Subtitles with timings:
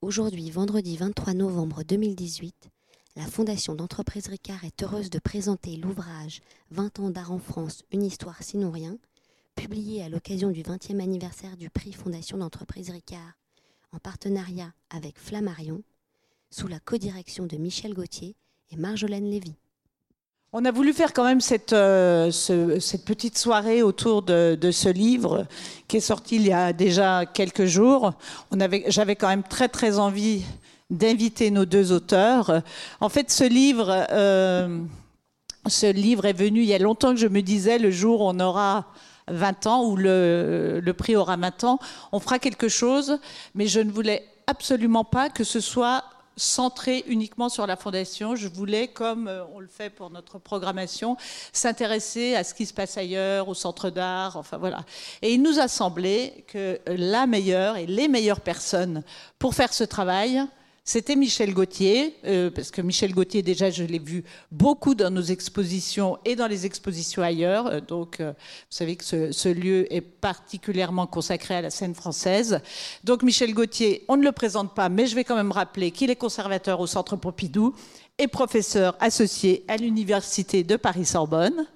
[0.00, 2.70] Aujourd'hui, vendredi 23 novembre 2018,
[3.16, 6.40] la Fondation d'entreprise Ricard est heureuse de présenter l'ouvrage
[6.70, 8.96] 20 ans d'art en France, une histoire sinon rien,
[9.56, 13.32] publié à l'occasion du 20e anniversaire du prix Fondation d'entreprise Ricard,
[13.90, 15.82] en partenariat avec Flammarion,
[16.48, 18.36] sous la codirection de Michel Gauthier
[18.70, 19.56] et Marjolaine Lévy.
[20.54, 22.30] On a voulu faire quand même cette, euh,
[23.04, 25.46] petite soirée autour de, de, ce livre
[25.88, 28.14] qui est sorti il y a déjà quelques jours.
[28.86, 30.42] J'avais quand même très très envie
[30.88, 32.62] d'inviter nos deux auteurs.
[33.00, 34.80] En fait, ce livre, euh,
[35.66, 38.28] ce livre est venu il y a longtemps que je me disais le jour où
[38.30, 38.86] on aura
[39.30, 41.78] 20 ans, ou le, le prix aura 20 ans,
[42.10, 43.18] on fera quelque chose,
[43.54, 46.04] mais je ne voulais absolument pas que ce soit
[46.38, 48.36] centré uniquement sur la fondation.
[48.36, 51.16] Je voulais, comme euh, on le fait pour notre programmation,
[51.52, 54.84] s'intéresser à ce qui se passe ailleurs, au centre d'art, enfin voilà.
[55.22, 59.02] Et il nous a semblé que la meilleure et les meilleures personnes
[59.38, 60.42] pour faire ce travail,
[60.88, 65.20] c'était Michel Gauthier, euh, parce que Michel Gauthier, déjà, je l'ai vu beaucoup dans nos
[65.20, 67.66] expositions et dans les expositions ailleurs.
[67.66, 68.36] Euh, donc, euh, vous
[68.70, 72.62] savez que ce, ce, lieu est particulièrement consacré à la scène française.
[73.04, 76.08] Donc, Michel Gauthier, on ne le présente pas, mais je vais quand même rappeler qu'il
[76.08, 77.74] est conservateur au Centre Pompidou
[78.16, 81.66] et professeur associé à l'Université de Paris-Sorbonne.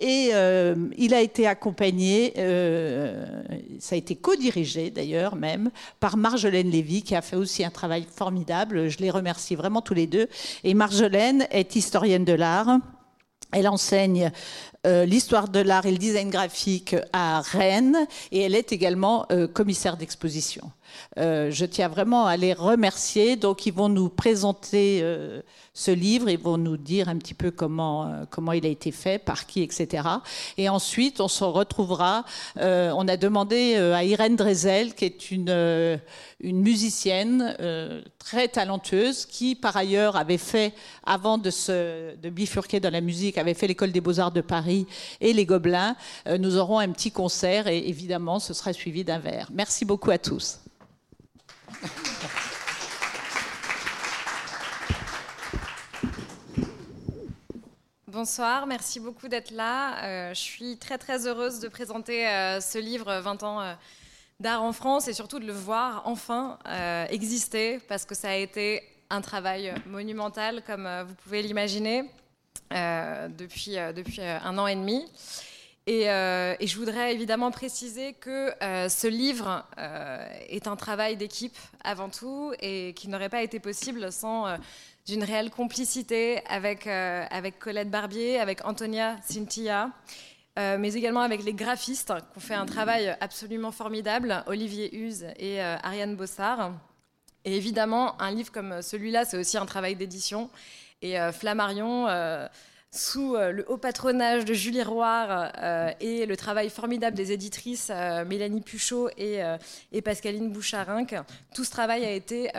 [0.00, 3.42] Et euh, il a été accompagné, euh,
[3.78, 8.04] ça a été co-dirigé d'ailleurs même, par Marjolaine Lévy, qui a fait aussi un travail
[8.12, 8.88] formidable.
[8.88, 10.28] Je les remercie vraiment tous les deux.
[10.64, 12.78] Et Marjolaine est historienne de l'art.
[13.52, 14.32] Elle enseigne
[14.84, 19.96] euh, l'histoire de l'art et le design graphique à Rennes et elle est également commissaire
[19.96, 20.72] d'exposition.
[21.18, 23.36] Euh, je tiens vraiment à les remercier.
[23.36, 25.40] Donc, ils vont nous présenter euh,
[25.72, 29.18] ce livre, ils vont nous dire un petit peu comment, euh, il a été fait,
[29.18, 30.08] par qui, etc.
[30.56, 32.24] Et ensuite, on se retrouvera.
[32.56, 36.00] on a demandé à Irène Drezel, qui est une,
[36.42, 37.56] musicienne
[38.18, 41.50] très talentueuse, qui par ailleurs avait fait, avant de,
[42.16, 44.86] de bifurquer dans la musique, avait fait l'école des beaux-arts de Paris
[45.20, 45.96] et les Gobelins.
[46.38, 49.48] nous aurons un petit concert et évidemment, ce sera suivi d'un verre.
[49.52, 50.63] Merci beaucoup à tous.
[58.14, 60.02] Bonsoir, merci beaucoup d'être là.
[60.04, 63.74] Euh, je suis très très heureuse de présenter euh, ce livre 20 ans euh,
[64.40, 66.58] d'art en France et surtout de le voir enfin
[67.10, 72.04] exister parce que ça a été un travail monumental comme vous pouvez l'imaginer
[72.70, 75.04] depuis, depuis un an et demi.
[75.86, 81.18] Et, euh, et, je voudrais évidemment préciser que euh, ce livre euh, est un travail
[81.18, 84.46] d'équipe avant tout et qui n'aurait pas été possible sans
[85.06, 89.16] d'une réelle complicité avec, avec Colette Barbier, avec Antonia
[90.56, 95.26] euh, mais également avec les graphistes qui ont fait un travail absolument formidable, Olivier Huse
[95.38, 96.72] et Ariane Bossard.
[97.44, 100.48] Et évidemment, un livre comme celui-là, c'est aussi un travail d'édition.
[101.02, 102.06] Et Flammarion
[102.94, 107.90] sous euh, le haut patronage de Julie Roire euh, et le travail formidable des éditrices
[107.90, 109.42] euh, Mélanie Puchot et,
[110.04, 111.14] Pascaline Boucharinck,
[111.54, 112.50] tout ce travail a été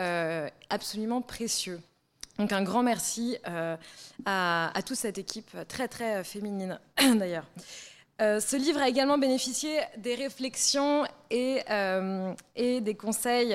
[0.68, 1.80] absolument précieux.
[2.38, 3.78] Donc un grand merci à,
[4.76, 7.46] à, toute cette équipe très très féminine d'ailleurs.
[8.18, 11.62] ce livre a également bénéficié des réflexions et,
[12.56, 13.50] et des conseils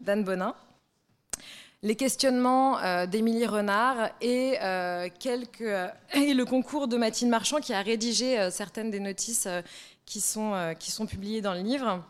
[0.00, 0.54] d'Anne Bonin
[1.82, 5.08] les questionnements euh, d'Émilie Renard et, euh,
[5.60, 9.48] euh, et le concours de Mathilde Marchand qui a rédigé certaines des notices
[10.06, 12.02] qui, sont, publiées dans le livre.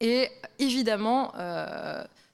[0.00, 1.32] Et évidemment,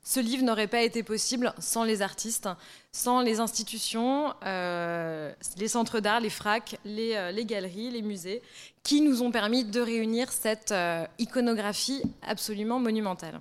[0.03, 2.49] ce livre n'aurait pas été possible sans les artistes,
[2.93, 8.43] sans les institutions, les centres d'art, les FRAC, les, les, galeries, les musées,
[8.83, 10.75] qui nous ont permis de réunir cette
[11.19, 13.41] iconographie absolument monumentale.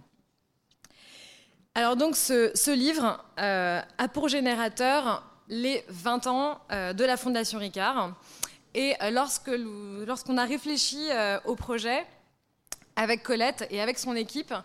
[1.78, 7.60] Alors donc ce, livre euh, a pour générateur les 20 ans euh, de la Fondation
[7.60, 8.16] Ricard.
[8.74, 9.52] Et euh, lorsque
[10.08, 11.08] lorsqu'on a réfléchi
[11.46, 12.04] au projet
[12.96, 14.56] avec Colette et avec son équipe,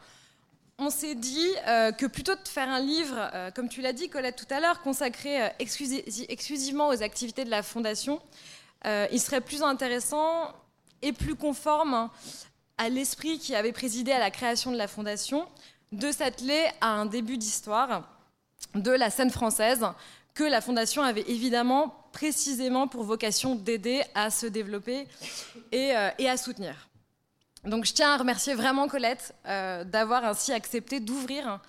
[0.78, 1.50] on s'est dit
[1.98, 5.52] que plutôt de faire un livre, comme tu l'as dit Colette tout à l'heure, consacré
[5.58, 8.22] exclusi exclusivement aux activités de la Fondation,
[8.86, 10.50] il serait plus intéressant
[11.02, 12.08] et plus conforme
[12.78, 15.46] à l'esprit qui avait présidé à la création de la Fondation,
[15.92, 18.08] de s'atteler à un début d'histoire
[18.74, 19.86] de la scène française
[20.34, 25.06] que la Fondation avait évidemment précisément pour vocation d'aider à se développer
[25.70, 26.88] et, euh, à soutenir.
[27.64, 31.60] Donc je tiens à remercier vraiment Colette euh, d'avoir ainsi accepté d'ouvrir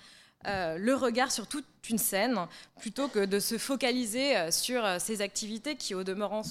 [0.46, 2.38] euh, le regard sur toute une scène
[2.80, 6.42] plutôt que de se focaliser sur ces activités qui au demeurant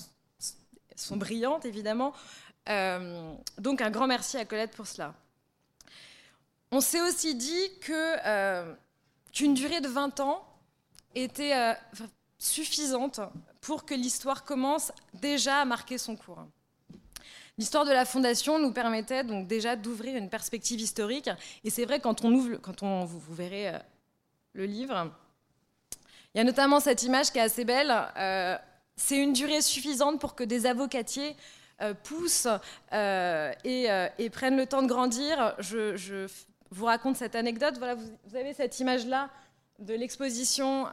[0.95, 2.13] sont brillantes évidemment.
[3.57, 5.15] Donc un grand merci à Colette pour cela.
[6.75, 8.73] On s'est aussi dit euh,
[9.31, 10.43] qu'une durée de 20 ans
[11.13, 11.73] était euh,
[12.39, 13.19] suffisante
[13.61, 16.43] pour que l'histoire commence déjà à marquer son cours.
[17.59, 21.29] L'histoire de la fondation nous permettait donc déjà d'ouvrir une perspective historique.
[21.63, 23.77] Et c'est vrai quand on ouvre, quand on, vous, verrez euh,
[24.53, 25.11] le livre,
[26.33, 27.93] il y a notamment cette image qui est assez belle.
[28.95, 31.35] C'est une durée suffisante pour que des avocatiers
[32.03, 32.47] poussent
[32.91, 35.55] et, prennent le temps de grandir.
[36.73, 37.75] Vous raconte cette anecdote.
[37.77, 39.29] Voilà, vous, avez cette image-là
[39.79, 40.87] de l'exposition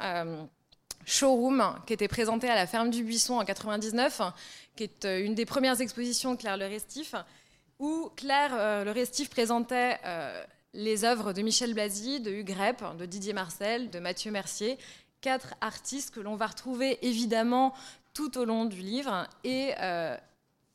[1.07, 4.23] Showroom qui était présentée à la ferme du Buisson en 99
[4.77, 7.15] qui est euh, une des premières expositions de Claire Le Restif,
[7.79, 10.43] où Claire euh, Le Restif présentait euh,
[10.73, 14.79] les œuvres de Michel Blasi, de Hugues Rep, de Didier Marcel, de Mathieu Mercier,
[15.21, 17.75] quatre artistes que l'on va retrouver évidemment
[18.15, 19.27] tout au long du livre.
[19.45, 19.73] Et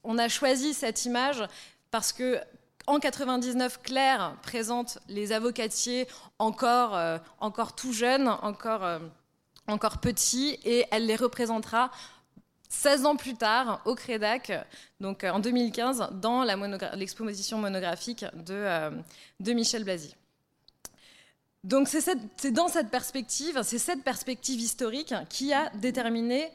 [0.04, 1.44] on a choisi cette image
[1.90, 2.40] parce que
[2.88, 6.08] en 99, Claire présente les avocatiers
[6.40, 7.00] encore,
[7.40, 9.00] encore tout jeunes, encore,
[9.68, 11.92] encore petits, et elle les représentera
[12.70, 14.52] 16 ans plus tard, au Crédac,
[15.00, 16.44] donc euh, en 2015, dans
[16.96, 18.92] l'exposition monographique de, euh,
[19.40, 20.16] de Michel Blasi.
[21.64, 26.52] Donc c'est dans cette perspective, c'est cette perspective historique qui a déterminé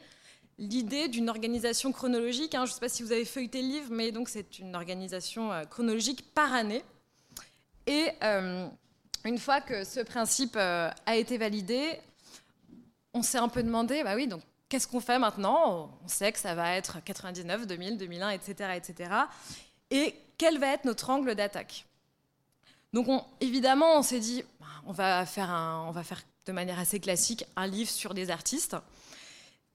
[0.57, 2.55] l'idée d'une organisation chronologique.
[2.55, 2.65] Hein.
[2.65, 5.51] Je ne sais pas si vous avez feuilleté le livre, mais donc c'est une organisation
[5.51, 6.83] euh, chronologique par année.
[7.87, 8.09] Et
[9.25, 11.99] une fois que ce principe a été validé,
[13.13, 15.91] on s'est un peu demandé, bah oui, donc qu'est-ce qu'on fait maintenant?
[16.03, 19.09] On sait que ça va être 99, 2000, 2001, etc., etc.
[19.89, 21.85] Et quel va être notre angle d'attaque?
[22.93, 23.07] Donc,
[23.41, 25.49] évidemment, on s'est dit, bah, on va, faire
[25.87, 28.77] on va faire de manière assez classique un livre sur des artistes.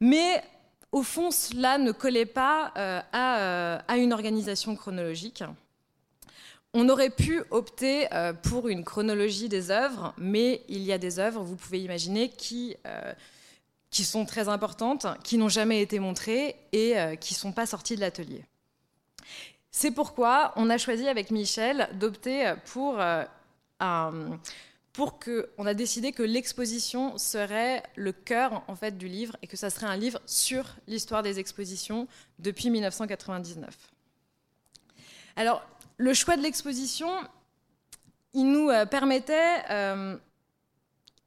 [0.00, 0.42] Mais
[0.96, 5.44] au fond, cela ne collait pas euh, euh, à, une organisation chronologique.
[6.72, 11.18] On aurait pu opter euh, pour une chronologie des œuvres, mais il y a des
[11.18, 12.76] œuvres, vous pouvez imaginer, qui
[13.90, 17.94] qui sont très importantes, qui n'ont jamais été montrées et qui ne sont pas sorties
[17.94, 18.44] de l'atelier.
[19.70, 23.24] C'est pourquoi on a choisi avec Michel d'opter pour, euh,
[24.96, 29.46] pour que, on a décidé que l'exposition serait le cœur en fait du livre et
[29.46, 32.08] que ça serait un livre sur l'histoire des expositions
[32.38, 33.76] depuis 1999.
[35.36, 35.62] Alors,
[35.98, 37.10] le choix de l'exposition,
[38.32, 39.70] il nous euh, permettait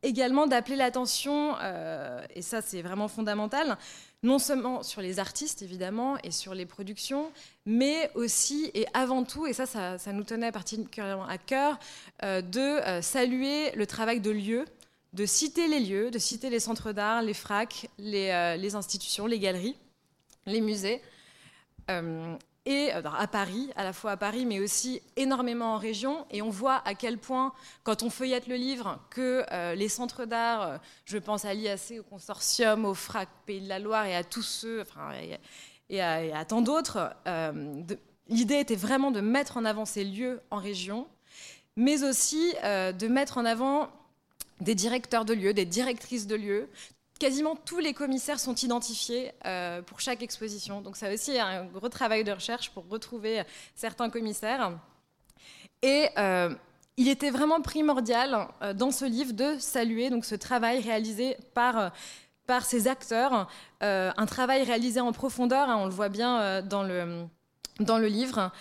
[0.03, 3.77] également d'appeler l'attention, euh, et ça c'est vraiment fondamental,
[4.23, 7.31] non seulement sur les artistes évidemment et sur les productions,
[7.65, 11.79] mais aussi et avant tout, et ça ça, nous tenait particulièrement à cœur,
[12.23, 14.65] euh, de euh, saluer le travail de lieu,
[15.13, 19.39] de citer les lieux, de citer les centres d'art, les fracs, les, les, institutions, les
[19.39, 19.75] galeries,
[20.45, 21.01] les musées
[22.65, 26.25] et euh, à Paris, à la fois à Paris, mais aussi énormément en région.
[26.31, 27.53] Et on voit à quel point,
[27.83, 31.95] quand on feuillette le livre, que euh, les centres d'art, euh, je pense à l'IAC,
[31.99, 35.11] au Consortium, au FRAC Pays de la Loire et à tous ceux, enfin,
[35.89, 37.15] et, à, tant d'autres,
[38.27, 41.07] l'idée était vraiment de mettre en avant ces lieux en région,
[41.75, 43.89] mais aussi de mettre en avant
[44.61, 46.69] des directeurs de lieux, des directrices de lieux,
[47.19, 50.81] quasiment tous les commissaires sont identifiés euh, pour chaque exposition.
[50.81, 53.43] Donc ça aussi un gros travail de recherche pour retrouver
[53.75, 54.71] certains commissaires.
[55.81, 56.53] Et euh,
[56.97, 61.91] il était vraiment primordial euh, dans ce livre de saluer donc, ce travail réalisé par,
[62.47, 63.47] par ces acteurs,
[63.81, 67.25] un travail réalisé en profondeur, hein, on le voit bien dans, le,
[67.79, 68.51] dans le livre,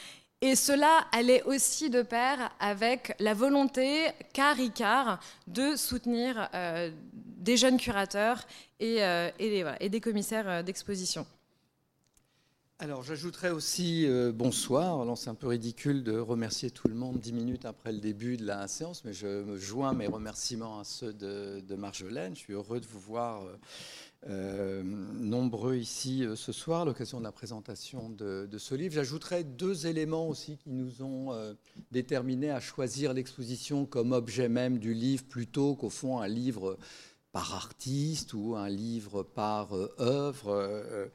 [0.40, 5.18] et cela allait aussi de pair avec la volonté qu'a Ricard
[5.48, 6.92] de soutenir euh,
[7.38, 8.46] des jeunes curateurs
[8.80, 9.30] et, euh,
[9.80, 11.26] des commissaires euh, d'exposition.
[12.80, 15.00] Alors j'ajouterais aussi bonsoir.
[15.00, 18.36] Alors c'est un peu ridicule de remercier tout le monde dix minutes après le début
[18.36, 22.36] de la séance, mais je me joins mes remerciements à ceux de, de Marjolaine.
[22.36, 23.42] Je suis heureux de vous voir
[24.26, 28.94] euh, nombreux ici euh, ce soir, à l'occasion de la présentation de, ce livre.
[28.94, 31.54] J'ajouterai deux éléments aussi qui nous ont euh,
[31.92, 36.76] déterminés à choisir l'exposition comme objet même du livre plutôt qu'au fond un livre
[37.32, 41.10] par artiste ou un livre par œuvre.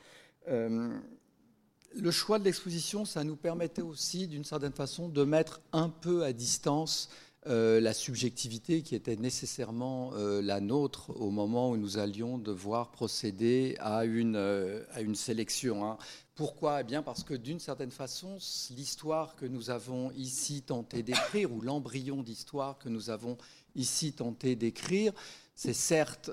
[0.48, 6.24] le choix de l'exposition, ça nous permettait aussi, d'une certaine façon, de mettre un peu
[6.24, 7.10] à distance
[7.48, 12.90] euh, la subjectivité qui était nécessairement euh, la nôtre au moment où nous allions devoir
[12.92, 15.86] procéder à une, euh, à une sélection.
[15.86, 15.98] Hein.
[16.36, 16.80] Pourquoi?
[16.80, 18.38] Eh bien parce que d'une certaine façon,
[18.70, 23.38] l'histoire que nous avons ici tenté d'écrire, ou l'embryon d'histoire que nous avons
[23.76, 25.12] ici tenté d'écrire,
[25.56, 26.30] c'est certes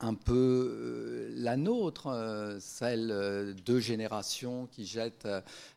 [0.00, 5.28] un peu euh, la nôtre, euh, celle euh, de générations qui jettent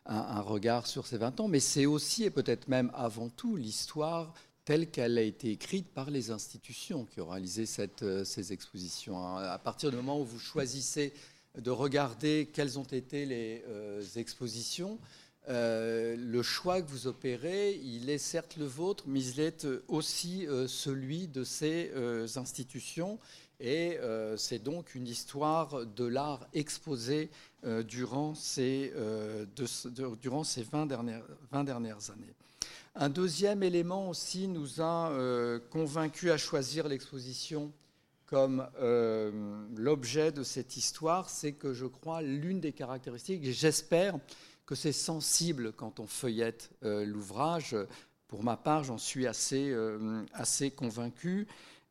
[0.06, 4.34] un, regard sur ces 20 ans, mais c'est aussi et peut-être même avant tout l'histoire
[4.64, 9.18] telle qu'elle a été écrite par les institutions qui ont réalisé ces expositions.
[9.18, 9.42] Hein.
[9.42, 11.12] À partir du moment où vous choisissez
[11.58, 14.98] de regarder quelles ont été les expositions,
[15.48, 20.46] euh, le choix que vous opérez, il est certes le vôtre, mais il est aussi
[20.46, 23.18] euh, celui de ces euh, institutions.
[23.62, 23.98] Et
[24.38, 27.28] c'est donc une histoire de l'art exposée
[27.86, 28.90] durant ces,
[30.22, 32.34] durant ces 20, dernières, 20 dernières années.
[32.94, 35.12] Un deuxième élément aussi nous a
[35.68, 37.70] convaincus à choisir l'exposition
[38.24, 38.66] comme
[39.76, 44.14] l'objet de cette histoire, c'est que je crois l'une des caractéristiques, et j'espère
[44.70, 47.76] que c'est sensible quand on feuillette euh, l'ouvrage.
[48.28, 51.48] Pour ma part, j'en suis assez, euh, assez convaincu.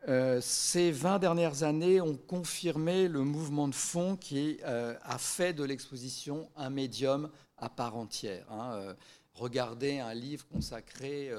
[0.07, 5.65] Euh, ces 20 dernières années ont confirmé le mouvement de fond qui a fait de
[5.65, 8.49] l'exposition un médium à part entière.
[8.49, 8.95] Hein.
[9.33, 11.33] regardez un livre consacré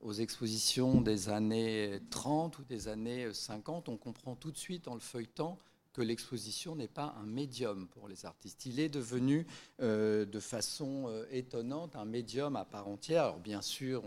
[0.00, 4.94] aux expositions des années 30 ou des années 50, on comprend tout de suite en
[4.94, 5.60] le feuilletant
[5.92, 8.66] que l'exposition n'est pas un médium pour les artistes.
[8.66, 9.46] Il est devenu
[9.80, 13.24] euh, de façon euh, étonnante un médium à part entière.
[13.24, 14.02] Alors bien sûr,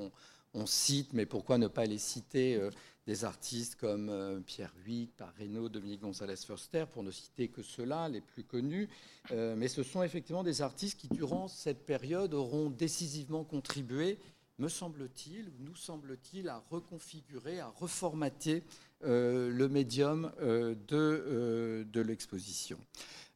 [0.53, 2.69] on, cite, mais pourquoi ne pas les citer, euh,
[3.07, 8.21] des artistes comme Pierre Huyghe, Parreno, Dominique Gonzalez Foster, pour ne citer que ceux-là, les
[8.21, 8.89] plus connus.
[9.29, 14.17] mais ce sont effectivement des artistes qui, durant cette période, auront décisivement contribué
[14.57, 18.63] me semble-t-il, nous semble-t-il, à reconfigurer, à reformater
[19.03, 22.79] euh, le médium euh, de, euh, de l'exposition.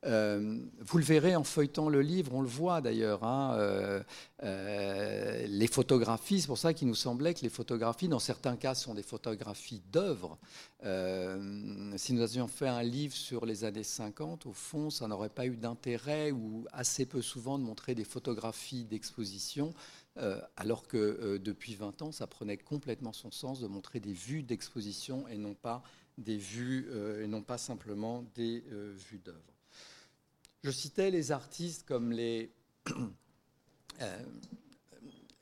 [0.01, 3.25] vous le verrez en feuilletant le livre, on le voit d'ailleurs.
[3.25, 4.01] Hein,
[4.41, 8.93] les photographies, c'est pour ça qu'il nous semblait que les photographies, dans certains cas, sont
[8.93, 10.37] des photographies d'œuvres.
[11.97, 15.45] si nous avions fait un livre sur les années 50, au fond, ça n'aurait pas
[15.45, 19.73] eu d'intérêt ou assez peu souvent de montrer des photographies d'exposition.
[20.19, 24.11] Euh, alors que euh, depuis 20 ans, ça prenait complètement son sens de montrer des
[24.11, 25.81] vues d'exposition et non pas
[26.17, 29.53] des vues euh, et non pas simplement des vues d'œuvre.
[30.61, 32.51] Je citais les artistes comme les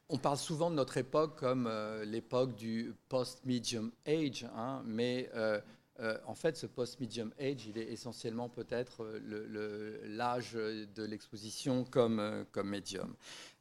[0.10, 1.68] on parle souvent de notre époque comme
[2.06, 5.32] l'époque du post-medium age, hein, mais
[6.26, 9.20] en fait, ce post-medium age, il est essentiellement peut-être
[10.06, 13.16] l'âge de l'exposition comme, comme médium.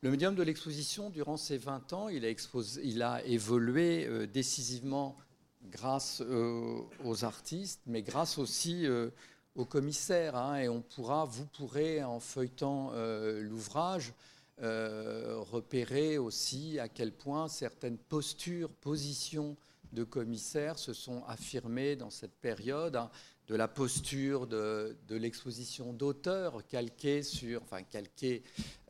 [0.07, 5.17] Le médium de l'exposition, durant ces 20 ans, il a, évolué euh, décisivement
[5.65, 9.11] grâce euh, aux artistes, mais grâce aussi euh,
[9.57, 10.37] aux commissaires.
[10.37, 12.93] Hein, et on pourra, vous pourrez, en feuilletant
[13.41, 14.13] l'ouvrage,
[14.59, 19.57] repérer aussi à quel point certaines postures, positions
[19.93, 22.97] de commissaires se sont affirmées dans cette période.
[22.97, 23.11] Hein,
[23.49, 28.43] de la posture de, l'exposition d'auteur calquée sur, enfin calquée,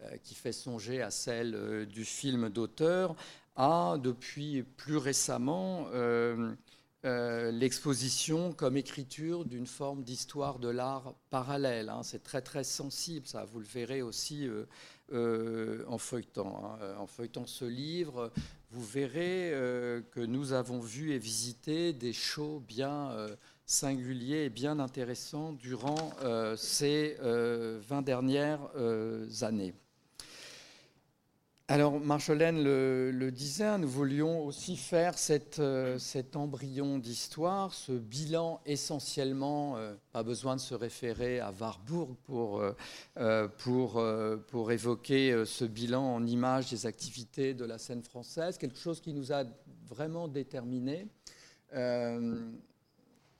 [0.02, 3.14] euh, qui fait songer à celle euh, du film d'auteur,
[3.56, 6.54] à depuis plus récemment euh,
[7.04, 11.88] l'exposition comme écriture d'une forme d'histoire de l'art parallèle.
[11.88, 12.00] Hein.
[12.02, 13.44] C'est très très sensible, ça.
[13.44, 14.48] Vous le verrez aussi
[15.12, 16.96] en feuilletant, hein.
[16.98, 18.32] en feuilletant ce livre.
[18.70, 19.52] Vous verrez
[20.10, 23.12] que nous avons vu et visité des shows bien
[23.66, 29.74] singulier et bien intéressant durant euh, ces 20 euh, dernières euh, années.
[31.68, 35.58] Alors, Marjolaine le, disait, nous voulions aussi faire cet
[36.36, 39.76] embryon d'histoire, ce bilan essentiellement,
[40.12, 42.62] pas besoin de se référer à Warburg pour,
[43.58, 44.04] pour,
[44.46, 49.12] pour évoquer ce bilan en images des activités de la scène française, quelque chose qui
[49.12, 49.42] nous a
[49.88, 51.08] vraiment déterminés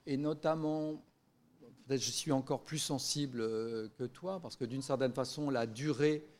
[0.07, 1.03] et notamment,
[1.85, 5.67] peut-être je suis encore plus sensible euh, que toi, parce que d'une certaine façon, la
[5.67, 6.36] durée, euh,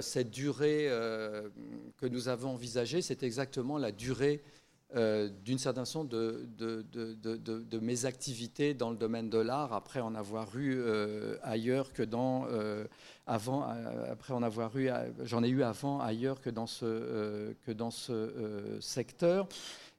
[0.00, 1.48] cette durée euh,
[1.98, 4.42] que nous avons envisagée, c'est exactement la durée
[5.44, 6.46] d'une certaine façon de,
[7.80, 10.82] mes activités dans le domaine de l'art, après en avoir eu
[11.42, 12.46] ailleurs que dans
[13.26, 13.66] avant,
[14.10, 14.90] après en avoir eu,
[15.22, 19.48] j'en ai eu avant ailleurs que dans ce que dans ce secteur.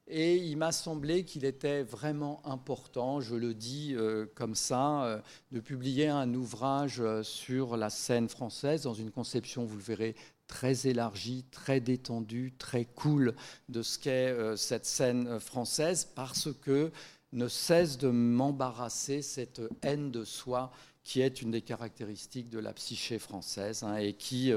[0.06, 5.20] Et il m'a semblé qu'il était vraiment important, je le dis euh, comme ça, euh,
[5.50, 10.14] de publier un ouvrage euh, sur la scène française dans une conception, vous le verrez,
[10.46, 13.34] très élargie, très détendue, très cool
[13.70, 16.92] de ce qu'est cette scène française, parce que
[17.32, 20.70] ne cesse de m'embarrasser cette haine de soi
[21.02, 24.52] qui est une des caractéristiques de la psyché française hein, et qui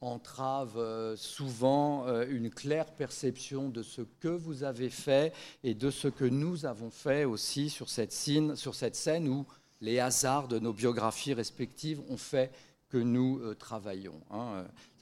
[0.00, 5.90] entrave euh, souvent euh, une claire perception de ce que vous avez fait et de
[5.90, 9.46] ce que nous avons fait aussi sur cette scène, sur cette scène où
[9.80, 12.50] les hasards de nos biographies respectives ont fait
[12.88, 14.20] que nous euh, travaillons.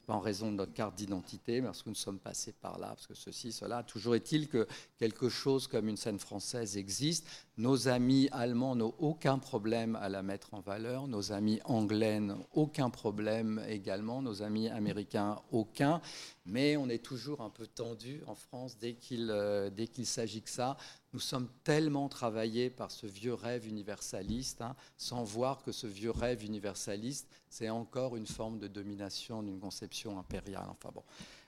[0.09, 2.87] Pas en raison de notre carte d'identité, mais parce que nous sommes passés par là,
[2.87, 3.83] parce que ceci, cela.
[3.83, 7.27] Toujours est-il que quelque chose comme une scène française existe.
[7.57, 12.47] Nos amis allemands n'ont aucun problème à la mettre en valeur, nos amis anglais n'ont
[12.53, 16.01] aucun problème également, nos amis américains aucun,
[16.43, 19.69] mais on est toujours un peu tendu en France dès qu'il euh,
[20.05, 20.75] s'agit que ça.
[21.13, 26.11] Nous sommes tellement travaillés par ce vieux rêve universaliste, hein, sans voir que ce vieux
[26.11, 30.67] rêve universaliste, c'est encore une forme de domination d'une conception impériale.
[30.69, 31.03] Enfin bon,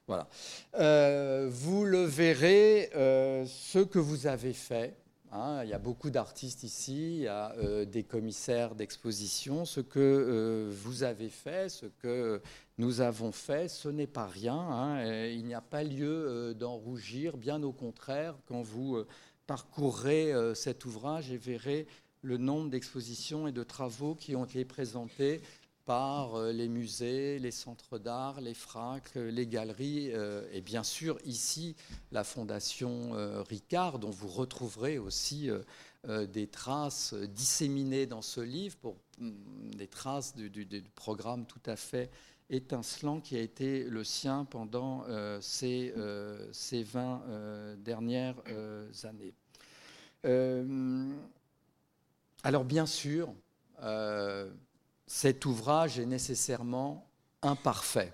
[0.08, 0.28] voilà.
[0.80, 4.98] Euh, vous le verrez, euh, ce que vous avez fait.
[5.34, 9.64] Hein, il y a beaucoup d'artistes ici, il y a euh, des commissaires d'exposition.
[9.64, 12.42] Ce que vous avez fait, ce que
[12.78, 14.58] nous avons fait, ce n'est pas rien.
[14.58, 19.06] Hein, il n'y a pas lieu d'en rougir, bien au contraire, quand vous
[19.52, 21.86] parcourrez euh, cet ouvrage et verrez
[22.22, 25.42] le nombre d'expositions et de travaux qui ont été présentés
[25.84, 31.18] par euh, les musées, les centres d'art, les fracs, les galeries, euh, et bien sûr
[31.26, 31.76] ici
[32.14, 33.12] la Fondation
[33.50, 35.50] Ricard, dont vous retrouverez aussi
[36.08, 40.66] des traces disséminées dans ce livre, pour, mm, des traces du,
[40.96, 42.10] programme tout à fait
[42.50, 45.04] étincelant qui a été le sien pendant
[45.42, 45.94] ces,
[46.54, 48.42] ces 20 dernières
[49.04, 49.34] années.
[50.26, 51.12] Euh,
[52.44, 53.34] alors bien sûr,
[53.82, 54.50] euh,
[55.08, 57.08] cet ouvrage est nécessairement
[57.42, 58.14] imparfait.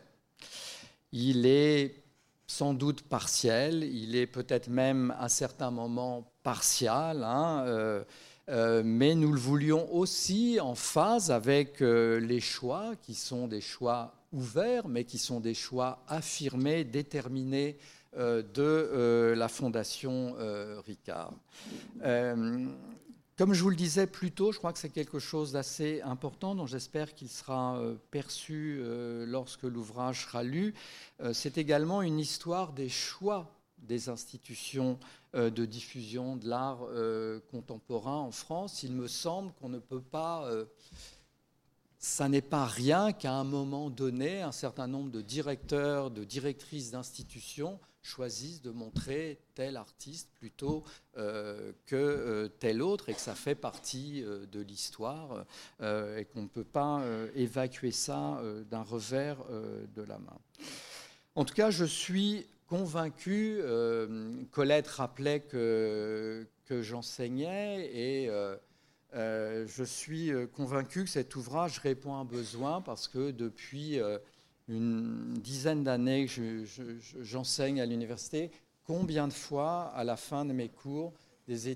[1.11, 2.03] Il est
[2.47, 9.33] sans doute partiel, il est peut-être même à certains moments partial, hein, euh, mais nous
[9.33, 15.17] le voulions aussi en phase avec les choix qui sont des choix ouverts, mais qui
[15.17, 17.77] sont des choix affirmés, déterminés
[18.17, 21.33] de euh, la Fondation euh, Ricard.
[23.37, 26.55] Comme je vous le disais plus tôt, je crois que c'est quelque chose d'assez important
[26.55, 28.81] dont j'espère qu'il sera perçu
[29.27, 30.73] lorsque l'ouvrage sera lu.
[31.33, 34.97] C'est également une histoire des choix des institutions
[35.35, 36.79] de diffusion de l'art
[37.51, 38.81] contemporain en France.
[38.81, 40.49] Il me semble qu'on ne peut pas
[41.99, 46.91] ça n'est pas rien qu'à un moment donné, un certain nombre de directeurs, de directrices
[46.91, 50.83] d'institutions choisissent de montrer tel artiste plutôt
[51.17, 55.45] euh, que euh, tel autre et que ça fait partie euh, de l'histoire
[55.81, 57.03] et qu'on ne peut pas
[57.35, 59.37] évacuer ça d'un revers
[59.95, 60.39] de la main.
[61.35, 63.59] En tout cas, je suis convaincu,
[64.51, 68.29] Colette rappelait que, que j'enseignais et
[69.13, 73.99] je suis convaincu que cet ouvrage répond à un besoin parce que depuis
[74.67, 76.65] une dizaine d'années que
[77.21, 78.51] j'enseigne à l'université,
[78.83, 81.13] combien de fois, à la fin de mes cours,
[81.47, 81.69] des,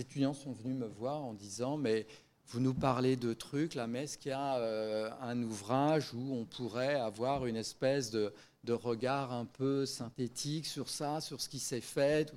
[0.00, 2.06] étudiants sont venus me voir en disant Mais
[2.46, 6.34] vous nous parlez de trucs, là, mais est-ce qu'il y a euh, un ouvrage où
[6.34, 8.32] on pourrait avoir une espèce de,
[8.68, 12.32] regard un peu synthétique sur ça, sur ce qui s'est fait?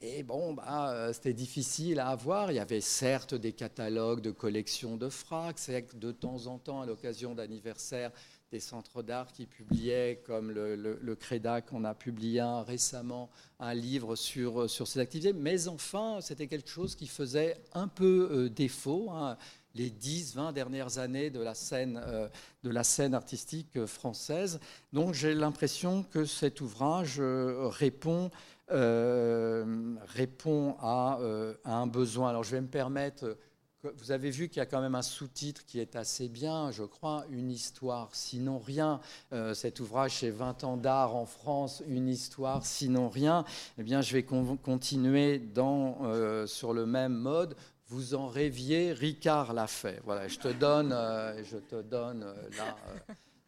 [0.00, 2.50] Et bon, bah, euh, c'était difficile à avoir.
[2.52, 6.86] Il y avait certes des catalogues de collections de fracs, de temps en temps, à
[6.86, 8.12] l'occasion d'anniversaires,
[8.52, 13.28] des centres d'art qui publiaient, comme le, le, CREDAC, on a publié récemment
[13.58, 15.32] un livre sur, sur ces activités.
[15.32, 19.10] Mais enfin, c'était quelque chose qui faisait un peu euh, défaut.
[19.10, 19.36] Hein.
[19.74, 22.28] les 10-20 dernières années de la scène, euh,
[22.62, 24.60] de la scène artistique française.
[24.92, 28.30] Donc j'ai l'impression que cet ouvrage euh, répond,
[28.68, 31.18] répond à,
[31.64, 32.30] un besoin.
[32.30, 33.36] Alors je vais me permettre
[33.82, 36.82] vous avez vu qu'il y a quand même un sous-titre qui est assez bien, je
[36.82, 39.00] crois, Une histoire, sinon rien.
[39.32, 43.44] Euh, cet ouvrage, c'est 20 ans d'art en France, Une histoire, sinon rien.
[43.78, 47.56] Eh bien, je vais continuer euh, sur le même mode.
[47.88, 50.00] Vous en rêviez, Ricard l'a fait.
[50.04, 52.26] Voilà, je te donne, euh, je te donne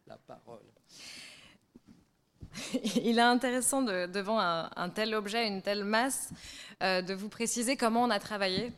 [0.07, 0.59] la, parole.
[3.03, 6.31] Il est intéressant de, devant un, tel objet, une telle masse,
[6.81, 8.71] de vous préciser comment on a travaillé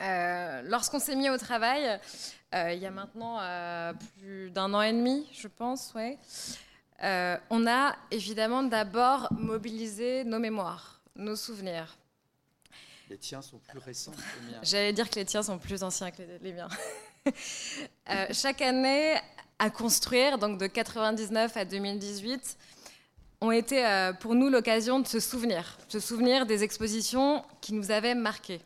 [0.00, 2.00] euh, lorsqu'on s'est mis au travail,
[2.54, 6.18] euh, il y a maintenant euh, plus d'un an et demi, je pense, ouais,
[7.50, 11.96] on a évidemment d'abord mobilisé nos mémoires, nos souvenirs.
[13.10, 14.60] Les tiens sont plus récents que les miens.
[14.62, 16.68] J'allais dire que les tiens sont plus anciens que les, miens.
[18.32, 19.16] chaque année
[19.58, 22.56] à construire, donc de 99 à 2018,
[23.42, 27.90] ont été pour nous l'occasion de se souvenir, de se souvenir des expositions qui nous
[27.90, 28.62] avaient marqués.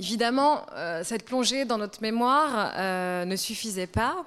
[0.00, 4.24] Évidemment, euh, cette plongée dans notre mémoire euh, ne suffisait pas.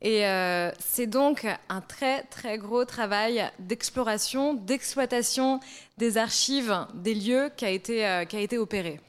[0.00, 5.60] Et euh, c'est donc un très très gros travail d'exploration, d'exploitation
[5.98, 9.00] des archives, des lieux qui a été, qui a été opéré.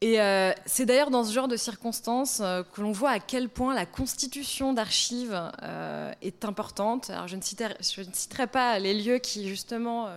[0.00, 0.16] Et
[0.66, 2.38] c'est d'ailleurs dans ce genre de circonstances
[2.72, 5.38] que l'on voit à quel point la constitution d'archives
[6.22, 7.10] est importante.
[7.10, 10.08] Alors je ne, citerai, pas les lieux qui justement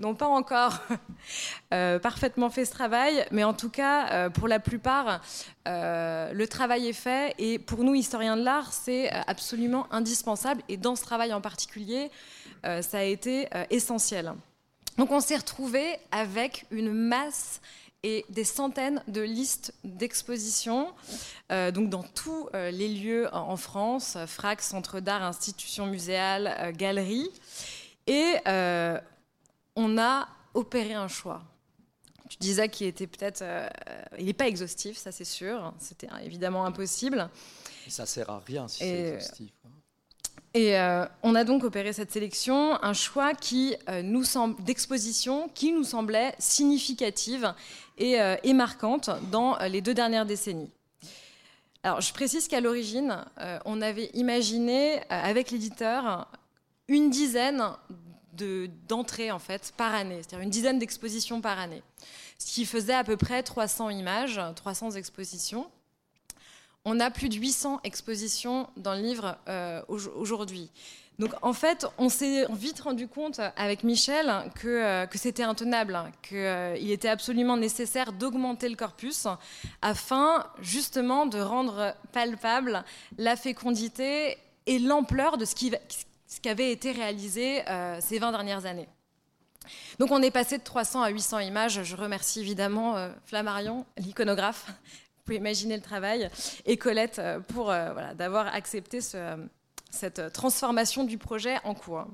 [0.00, 0.80] n'ont pas encore
[1.70, 5.20] parfaitement fait ce travail, mais en tout cas, pour la plupart,
[5.66, 7.34] le travail est fait.
[7.38, 10.62] Et pour nous, historiens de l'art, c'est absolument indispensable.
[10.68, 12.10] Et dans ce travail en particulier,
[12.62, 14.32] ça a été essentiel.
[14.98, 17.60] Donc on s'est retrouvé avec une masse
[18.02, 20.88] et des centaines de listes d'expositions,
[21.50, 26.72] euh, donc dans tous euh, les lieux en France, FRAC, Centre d'art, institutions muséales, euh,
[26.72, 27.30] galeries.
[28.06, 28.98] Et euh,
[29.78, 31.42] on a opéré un choix.
[32.28, 33.40] Tu disais qu'il était peut-être.
[33.40, 33.68] Euh,
[34.18, 35.72] il n'est pas exhaustif, ça c'est sûr.
[35.78, 37.30] C'était évidemment impossible.
[37.86, 39.52] Et ça sert à rien si c'est exhaustif.
[39.64, 39.70] Hein.
[40.54, 45.48] Et euh, on a donc opéré cette sélection, un choix qui euh, nous semble d'exposition
[45.54, 47.54] qui nous semblait significative
[47.96, 50.70] et, euh, et, marquante dans les deux dernières décennies.
[51.82, 56.28] Alors, je précise qu'à l'origine, euh, on avait imaginé avec l'éditeur
[56.88, 57.62] une dizaine
[58.88, 61.82] d'entrées en fait par année, c'est-à-dire une dizaine d'expositions par année,
[62.38, 65.70] ce qui faisait à peu près 300 images, 300 expositions.
[66.84, 70.70] On a plus de 800 expositions dans le livre euh, aujourd'hui.
[71.18, 75.98] Donc en fait, on s'est vite rendu compte avec Michel que, euh, que c'était intenable,
[76.22, 79.26] qu'il euh, était absolument nécessaire d'augmenter le corpus
[79.82, 82.84] afin justement de rendre palpable
[83.18, 85.72] la fécondité et l'ampleur de ce qui,
[86.28, 88.88] ce qui, avait été réalisé euh, ces 20 dernières années.
[89.98, 91.82] Donc on est passé de 300 à 800 images.
[91.82, 94.66] Je remercie évidemment euh, Flammarion, l'iconographe,
[95.24, 96.30] pouvez imaginer le travail,
[96.64, 97.72] et Colette euh, pour
[98.14, 99.36] d'avoir accepté ce,
[99.90, 102.06] cette transformation du projet en cours.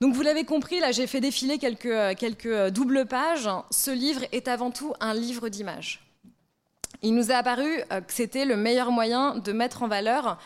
[0.00, 3.48] Donc vous l'avez compris, là j'ai fait défiler quelques, quelques doubles pages.
[3.70, 6.02] Ce livre est avant tout un livre d'images.
[7.02, 10.38] Il nous a apparu que c'était le meilleur moyen de mettre en valeur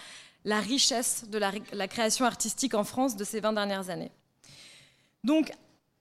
[0.44, 4.10] la richesse de la, création artistique en France de ces 20 dernières années.
[5.24, 5.52] Donc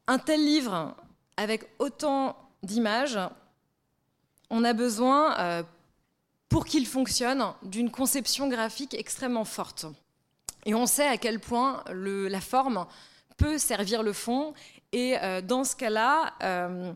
[0.08, 0.96] un tel livre
[1.38, 3.20] avec autant d'images
[4.50, 5.64] on a besoin, euh,
[6.50, 9.86] pour qu'il fonctionne, d'une conception graphique extrêmement forte.
[10.66, 12.86] Et on sait à quel point la forme
[13.38, 14.54] peut servir le fond.
[14.92, 16.92] Et euh, dans ce cas-là, euh,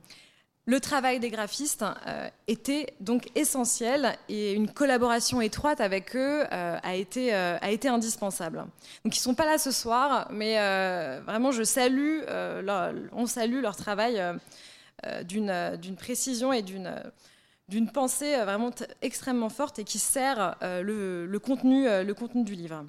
[0.65, 6.77] le travail des graphistes euh, était donc essentiel et une collaboration étroite avec eux euh,
[6.81, 8.59] a, été, euh, a été indispensable.
[9.03, 10.55] Donc ils ne sont pas là ce soir, mais
[11.25, 14.21] vraiment je salue, leur, on salue leur travail
[15.25, 18.71] d'une précision et d'une pensée vraiment
[19.01, 21.87] extrêmement forte et qui sert le contenu
[22.43, 22.85] du livre.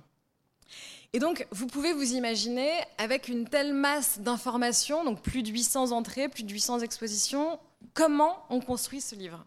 [1.15, 5.93] Et donc, vous pouvez vous imaginer, avec une telle masse d'informations, donc plus de 800
[5.93, 7.61] entrées, plus de 800 expositions,
[7.95, 9.47] comment on construit ce livre?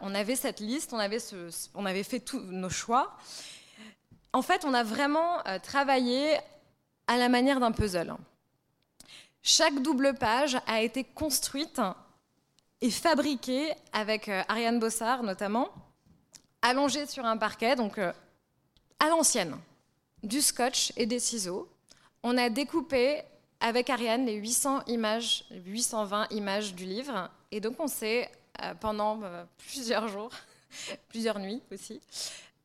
[0.00, 3.16] On avait cette liste, on avait, ce, on avait fait tous nos choix.
[4.32, 6.38] En fait, on a vraiment euh, travaillé
[7.08, 8.14] à la manière d'un puzzle.
[9.42, 11.80] Chaque double page a été construite
[12.80, 15.70] et fabriquée avec euh, Ariane Bossard notamment,
[16.62, 18.12] allongée sur un parquet, donc euh,
[19.00, 19.58] à l'ancienne
[20.24, 21.68] du scotch et des ciseaux.
[22.22, 23.22] On a découpé
[23.60, 27.30] avec Ariane les 800 images, 820 images du livre.
[27.50, 28.30] Et donc on s'est,
[28.62, 30.30] euh, pendant euh, plusieurs jours,
[31.08, 32.00] plusieurs nuits aussi,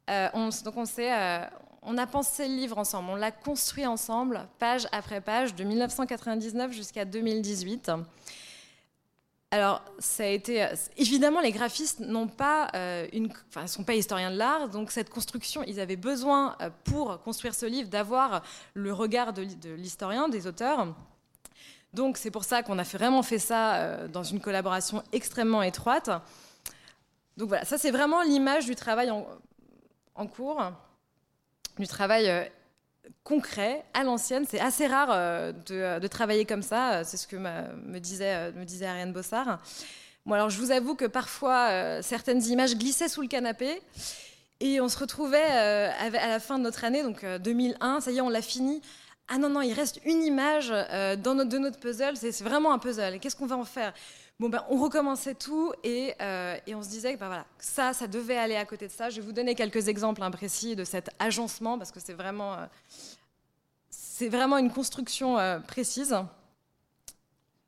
[0.09, 1.49] euh, on, s'est...
[1.81, 6.73] On a pensé le livre ensemble, on l'a construit ensemble, page après page, de 1999
[6.73, 7.91] jusqu'à 2018.
[9.51, 13.07] Alors, ça a été évidemment les graphistes n'ont pas euh,
[13.47, 17.55] enfin, sont pas historiens de l'art, donc cette construction, ils avaient besoin euh, pour construire
[17.55, 18.43] ce livre d'avoir
[18.75, 20.93] le regard de, l'historien, des auteurs.
[21.95, 26.11] Donc c'est pour ça qu'on a vraiment fait ça euh, dans une collaboration extrêmement étroite.
[27.35, 29.25] Donc voilà, ça c'est vraiment l'image du travail en,
[30.13, 30.61] en, cours,
[31.79, 32.43] du travail euh,
[33.23, 34.45] concret, à l'ancienne.
[34.49, 37.03] C'est assez rare euh, de, de, travailler comme ça.
[37.03, 39.59] C'est ce que me disait, me disait Ariane Bossard.
[40.31, 43.81] Alors je vous avoue que parfois, euh, certaines images glissaient sous le canapé.
[44.61, 48.11] Et on se retrouvait euh, à la fin de notre année, donc euh, 2001, ça
[48.11, 48.81] y est, on l'a fini.
[49.29, 52.73] Ah non, non, il reste une image euh, dans notre, de notre puzzle, c'est vraiment
[52.73, 53.19] un puzzle.
[53.19, 53.93] Qu'est-ce qu'on va en faire?
[54.39, 57.91] Bon, ben, on recommençait tout et, euh, et on se disait que ben, voilà, ça,
[57.91, 59.09] ça devait aller à côté de ça.
[59.09, 64.29] Je vais vous donner quelques exemples imprécis de cet agencement parce que c'est vraiment, euh,
[64.29, 66.15] vraiment une construction euh, précise.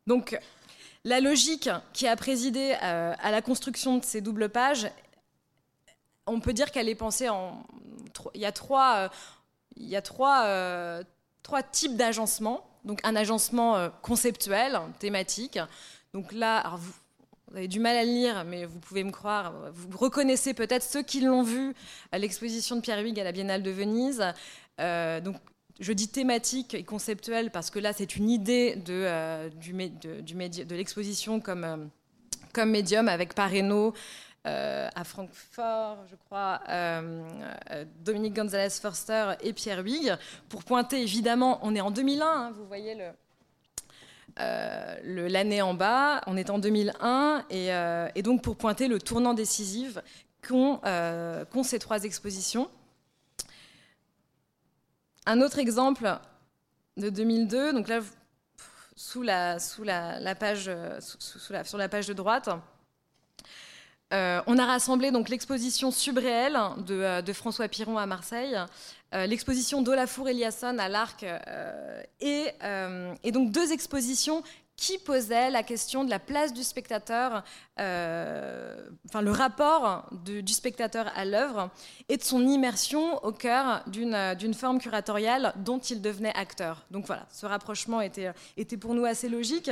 [0.08, 0.40] Donc,
[1.04, 4.90] la logique qui a présidé à la construction de ces doubles pages,
[6.28, 7.64] on peut dire qu'elle est pensée en.
[8.36, 9.10] Il y a trois,
[9.78, 11.04] il y a trois,
[11.42, 12.68] trois types d'agencement.
[12.86, 15.58] Donc, un agencement conceptuel, thématique.
[16.14, 16.94] Donc là, vous,
[17.56, 21.04] avez du mal à le lire, mais vous pouvez me croire, vous reconnaissez peut-être ceux
[21.04, 21.74] qui l'ont vu
[22.12, 24.24] à l'exposition de Pierre Huyghe à la Biennale de Venise.
[24.78, 25.36] donc,
[25.80, 31.90] je dis thématique et conceptuelle parce que là, c'est une idée de, de l'exposition comme,
[32.54, 33.94] comme médium avec Pareno,
[34.48, 37.30] euh, à Francfort, je crois, euh,
[37.70, 40.18] euh, Dominique Gonzalez Forster et Pierre Huyghe,
[40.50, 43.04] pour pointer évidemment, on est en 2001, hein, vous voyez le,
[45.04, 49.98] l'année en bas, on est en 2001, et, donc pour pointer le tournant décisif
[50.48, 50.80] qu'ont,
[51.64, 52.70] ces trois expositions.
[55.26, 56.18] Un autre exemple
[56.98, 58.02] de 2002, donc là,
[58.96, 62.50] sous la, sous la, page, sur la page de droite,
[64.12, 68.58] euh, on a rassemblé donc l'exposition subréelle de, euh, de, François Piron à Marseille,
[69.14, 71.26] euh, l'exposition d'Olafur Eliasson à l'Arc,
[72.20, 72.52] et,
[73.32, 74.44] donc deux expositions
[74.76, 77.44] qui posaient la question de la place du spectateur,
[77.78, 81.70] enfin le rapport du spectateur à l'œuvre
[82.10, 86.86] et de son immersion au cœur d'une forme curatoriale dont il devenait acteur.
[86.90, 88.34] Donc voilà, ce rapprochement était
[88.80, 89.70] pour nous assez logique.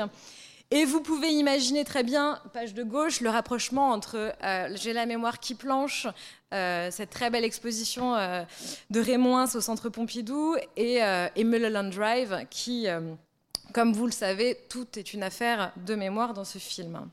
[0.71, 5.07] Et vous pouvez imaginer très bien, page de gauche, le rapprochement entre euh, J'ai la
[5.07, 6.05] mémoire qui planche,
[6.53, 8.43] euh, cette très belle exposition euh,
[8.91, 10.99] de Raymond au Centre Pompidou, et,
[11.35, 12.85] et Mulholland Drive, qui,
[13.73, 17.09] comme vous le savez, tout est une affaire de mémoire dans ce film.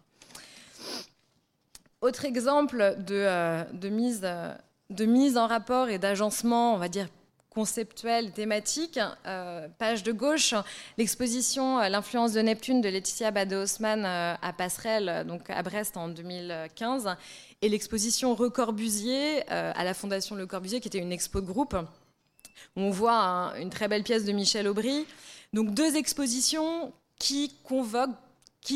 [2.03, 4.21] Autre exemple de, mise,
[4.90, 7.09] de mise en rapport et d'agencement, on va dire,
[7.57, 9.01] conceptuelle, thématique.
[9.25, 10.53] Euh, page de gauche,
[10.99, 16.09] l'exposition euh, L'influence de Neptune de Laetitia Bade-Haussmann euh, à Passerelle, donc à Brest en
[16.09, 17.16] 2015,
[17.62, 21.75] et l'exposition Recorbusier à la Fondation Le Corbusier, qui était une expo de groupe,
[22.77, 25.07] où on voit une très belle pièce de Michel Aubry.
[25.55, 28.21] Donc deux expositions qui convoquent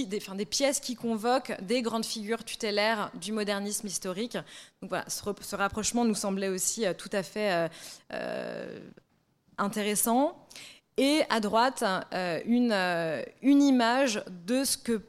[0.06, 4.36] des, pièces qui convoquent des grandes figures tutélaires du modernisme historique.
[4.80, 7.68] Donc voilà, ce, rapprochement nous semblait aussi euh, tout à fait euh,
[8.12, 8.80] euh,
[9.58, 10.46] intéressant.
[10.96, 11.82] Et à droite,
[12.44, 12.74] une,
[13.40, 15.00] une image de ce que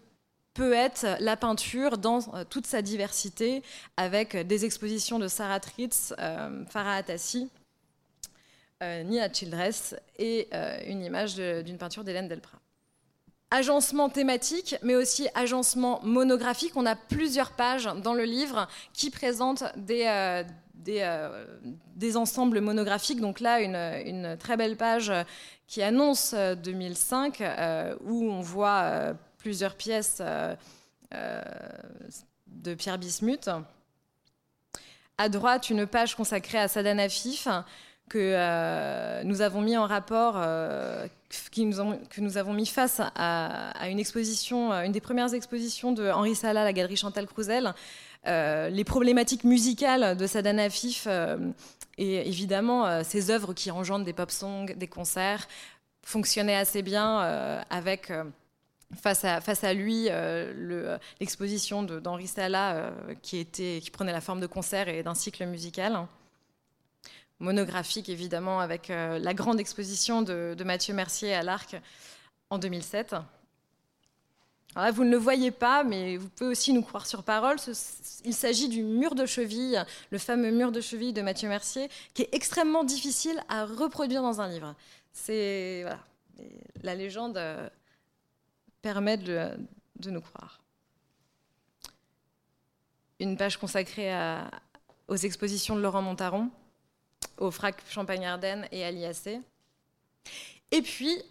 [0.53, 3.61] peut être la peinture dans toute sa diversité,
[3.97, 6.13] avec des expositions de Sarah Tritz,
[6.69, 7.49] Farah Atassi,
[8.81, 10.47] Nina Childress et
[10.87, 12.60] une image d'une peinture d'Hélène Delprat
[13.51, 16.71] agencement thématique, mais aussi agencement monographique.
[16.75, 20.43] On a plusieurs pages dans le livre qui présentent des, euh,
[20.87, 23.19] euh, ensembles monographiques.
[23.19, 25.11] Donc là, une, très belle page
[25.67, 30.21] qui annonce 2005, euh, où on voit plusieurs pièces
[32.47, 33.49] de Pierre Bismuth.
[35.17, 37.47] À droite, une page consacrée à Sadana Fif
[38.09, 40.41] que nous avons mis en rapport
[41.31, 46.61] que nous avons mis face à, une exposition, une des premières expositions de Henri Sala
[46.61, 47.73] à la galerie Chantal Crouzel,
[48.27, 51.37] euh, les problématiques musicales de Sadana Fif euh,
[51.97, 55.47] et évidemment ces euh, œuvres qui engendrent des pop songs, des concerts,
[56.03, 57.19] fonctionnaient assez bien
[57.69, 58.11] avec
[59.01, 60.09] face à, lui
[61.19, 62.91] l'exposition d'Henri Sala
[63.21, 63.45] qui
[63.93, 66.07] prenait la forme de concert et d'un cycle musical
[67.41, 71.75] monographique évidemment avec euh, la grande exposition de, Mathieu Mercier à l'Arc
[72.49, 73.15] en 2007.
[74.93, 77.57] vous ne le voyez pas, mais vous pouvez aussi nous croire sur parole.
[78.23, 82.21] Il s'agit du mur de cheville, le fameux mur de cheville de Mathieu Mercier, qui
[82.21, 84.75] est extrêmement difficile à reproduire dans un livre.
[85.11, 85.85] C'est
[86.83, 87.69] la légende euh,
[88.81, 89.57] permet de,
[90.05, 90.61] nous croire.
[93.19, 94.11] Une page consacrée
[95.07, 96.49] aux expositions de Laurent Montaron
[97.41, 99.41] au FRAC Champagne-Ardenne et à l'IAC.
[100.71, 101.21] Et puis,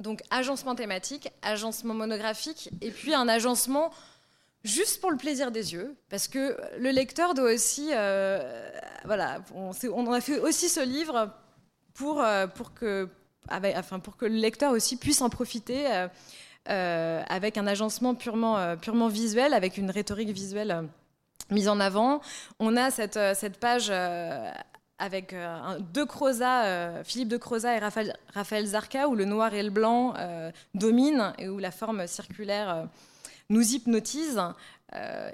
[0.00, 3.90] donc, agencement thématique, agencement monographique, et puis un agencement
[4.64, 8.68] juste pour le plaisir des yeux, parce que le lecteur doit aussi, euh,
[9.04, 11.30] voilà, on, a fait aussi ce livre
[11.92, 13.08] pour, euh, pour, que,
[13.48, 15.86] enfin, pour que le lecteur aussi puisse en profiter
[16.68, 20.88] euh, avec un agencement purement, purement visuel, avec une rhétorique visuelle
[21.50, 22.20] mise en avant.
[22.58, 23.92] On a cette, cette page
[24.98, 29.62] avec euh, deux Crozat, euh, Philippe de Crozat et Raphaël, Zarka, où le noir et
[29.62, 32.88] le blanc euh, dominent et où la forme circulaire
[33.50, 34.40] nous hypnotise,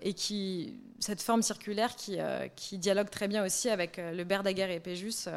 [0.01, 2.19] et qui, cette forme circulaire qui,
[2.57, 5.29] qui, dialogue très bien aussi avec le Berdaguer et Péjus,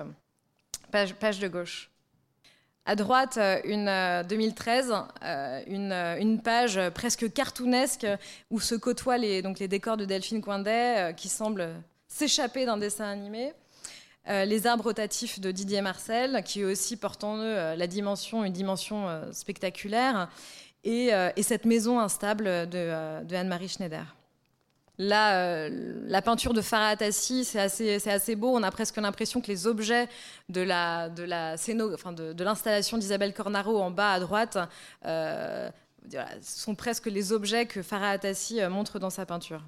[0.91, 1.91] page, de gauche.
[2.85, 4.93] À droite, une 2013,
[5.67, 8.07] une, une, page presque cartoonesque
[8.49, 11.69] où se côtoient donc les décors de Delphine Coindet qui semblent
[12.07, 13.53] s'échapper d'un dessin animé.
[14.29, 18.45] Euh, les arbres rotatifs de Didier Marcel, qui aussi portent en eux euh, la dimension,
[18.45, 20.29] une dimension euh, spectaculaire.
[20.85, 24.15] et, cette maison instable de, Anne-Marie Schneider.
[24.99, 28.55] Là, la peinture de Farah Atassi, c'est assez, beau.
[28.55, 30.07] On a presque l'impression que les objets
[30.49, 30.61] de,
[32.43, 34.57] l'installation d'Isabelle Cornaro en bas à droite
[36.41, 39.63] sont presque les objets que Farah Atassi montre dans sa peinture.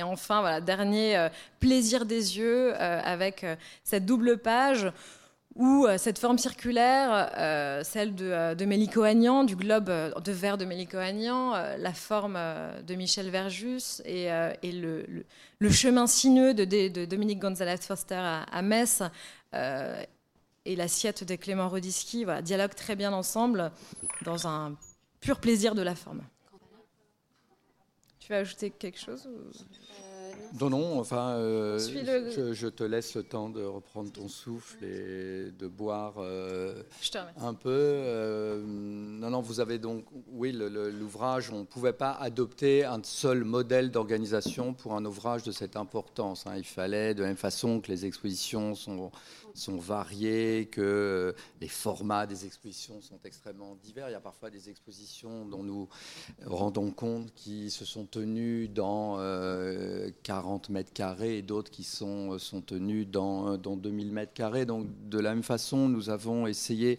[0.00, 1.28] Et enfin, voilà, dernier euh,
[1.60, 4.90] plaisir des yeux euh, avec euh, cette double page
[5.56, 7.28] où cette forme circulaire,
[7.84, 12.38] celle de, de Mélico-Agnan, du globe de verre de Mélico-Agnan, la forme
[12.86, 14.30] de Michel Verjus et,
[14.62, 15.24] le,
[15.70, 19.02] chemin sinueux de, de, Dominique Gonzalez Foster à, Metz
[19.52, 23.72] et l'assiette de Clément Rodiski voilà, dialoguent très bien ensemble
[24.22, 24.76] dans un
[25.20, 26.22] pur plaisir de la forme.
[28.30, 29.28] Tu veux ajouter quelque chose
[30.58, 35.66] non, non, enfin, euh, je, te laisse le temps de reprendre ton souffle et de
[35.68, 36.82] boire euh,
[37.40, 37.70] un peu.
[37.70, 43.44] Euh, non, non, vous avez donc, oui, l'ouvrage, on ne pouvait pas adopter un seul
[43.44, 46.46] modèle d'organisation pour un ouvrage de cette importance.
[46.46, 46.54] Hein.
[46.56, 49.12] Il fallait, de la même façon que les expositions sont
[49.60, 54.08] sont variés, que les formats des expositions sont extrêmement divers.
[54.08, 55.88] Il y a parfois des expositions dont nous
[56.46, 59.16] rendons compte qui se sont tenues dans
[60.22, 64.66] 40 euh, mètres carrés et d'autres qui sont, sont tenues dans, dans 2000 mètres carrés.
[64.66, 66.98] Donc de la même façon, nous avons essayé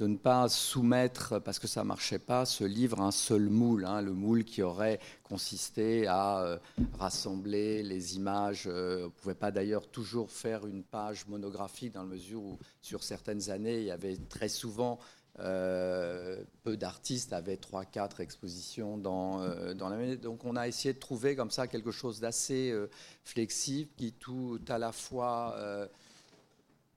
[0.00, 3.50] de ne pas soumettre, parce que ça ne marchait pas, ce livre à un seul
[3.50, 6.58] moule, hein, le moule qui aurait consisté à euh,
[6.98, 8.64] rassembler les images.
[8.66, 12.58] Euh, on ne pouvait pas d'ailleurs toujours faire une page monographique dans la mesure où
[12.80, 14.98] sur certaines années, il y avait très souvent
[15.38, 20.16] euh, peu d'artistes avaient trois, quatre expositions dans, dans l'année.
[20.16, 22.74] Donc on a essayé de trouver comme ça quelque chose d'assez
[23.22, 25.56] flexible qui tout à la fois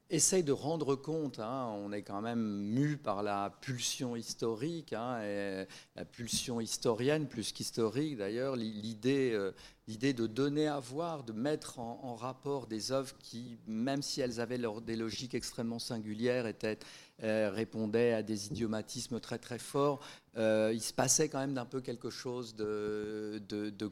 [0.09, 5.19] essaye de rendre compte, hein, on est quand même mu par la pulsion historique, hein,
[5.95, 9.51] la pulsion historienne plus qu'historique d'ailleurs, l'idée euh,
[9.87, 14.39] l'idée de donner à voir, de mettre en, rapport des œuvres qui, même si elles
[14.39, 16.45] avaient des logiques extrêmement singulières,
[17.21, 19.99] euh, répondaient à des idiomatismes très très forts,
[20.37, 23.41] euh, il se passait quand même d'un peu quelque chose de,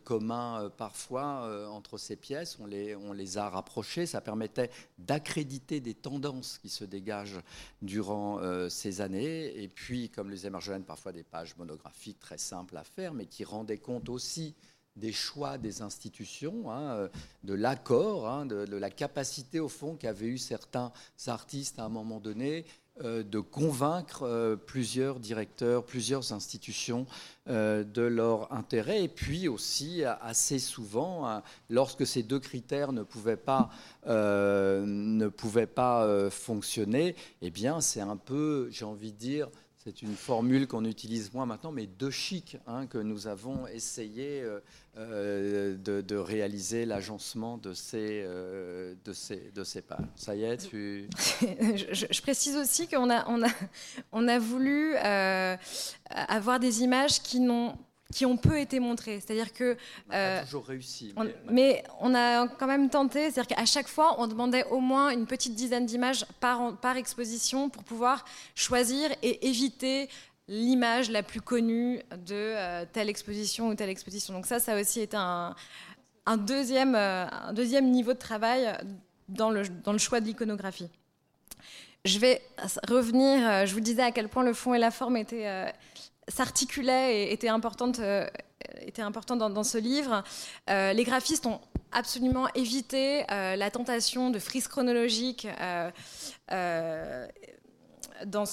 [0.03, 2.57] commun euh, parfois entre ces pièces.
[2.59, 7.41] On les, a rapprochées, ça permettait d'accréditer des tendances qui se dégagent
[7.81, 9.61] durant ces années.
[9.61, 13.43] Et puis, comme les émergènes, parfois des pages monographiques très simples à faire, mais qui
[13.43, 14.55] rendaient compte aussi
[14.95, 17.07] des choix des institutions, hein, euh,
[17.43, 20.91] de l'accord, hein, de, la capacité au fond qu'avaient eu certains
[21.27, 22.65] artistes à un moment donné
[23.03, 27.05] euh, de convaincre euh, plusieurs directeurs, plusieurs institutions
[27.47, 29.03] de leur intérêt.
[29.03, 33.69] Et puis aussi, assez souvent, hein, lorsque ces deux critères ne pouvaient pas,
[34.05, 39.49] ne pouvaient pas fonctionner, eh bien, c'est un peu, j'ai envie de dire,
[39.83, 44.41] c'est une formule qu'on utilise moins maintenant, mais de chic, hein, que nous avons essayé
[44.41, 44.59] euh,
[44.97, 50.05] euh, de, réaliser l'agencement de ces, euh, de, ces, de ces pages.
[50.15, 51.09] Ça y est, tu...
[51.39, 53.49] je, précise aussi qu'on a, on a,
[54.11, 54.95] on a voulu
[56.09, 57.75] avoir des images qui n'ont
[58.11, 59.19] qui ont peu été montrées.
[59.19, 59.77] C'est-à-dire que.
[60.09, 61.13] On a euh, toujours réussi.
[61.49, 61.83] Mais...
[61.99, 63.31] On, a quand même tenté.
[63.31, 67.69] C'est-à-dire qu'à chaque fois, on demandait au moins une petite dizaine d'images par, par exposition
[67.69, 70.09] pour pouvoir choisir et éviter
[70.47, 74.33] l'image la plus connue de euh, telle exposition ou telle exposition.
[74.33, 75.55] Donc ça, ça a aussi été un,
[76.25, 78.75] un deuxième, euh, un deuxième niveau de travail
[79.29, 80.89] dans le, dans le choix de l'iconographie.
[82.03, 82.41] Je vais
[82.89, 85.71] revenir, je vous disais à quel point le fond et la forme étaient
[86.31, 88.27] s'articulait et était importante, euh,
[88.81, 90.23] était important dans, ce livre.
[90.69, 91.59] Euh, les graphistes ont
[91.91, 95.47] absolument évité euh, la tentation de frise chronologique
[98.25, 98.45] dans,